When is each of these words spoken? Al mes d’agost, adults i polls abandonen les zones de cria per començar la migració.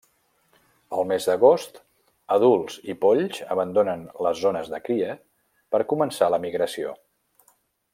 Al 0.99 1.03
mes 1.11 1.27
d’agost, 1.31 1.77
adults 2.37 2.79
i 2.93 2.97
polls 3.05 3.43
abandonen 3.57 4.09
les 4.29 4.43
zones 4.49 4.75
de 4.75 4.83
cria 4.89 5.15
per 5.77 5.87
començar 5.95 6.35
la 6.37 6.45
migració. 6.49 7.01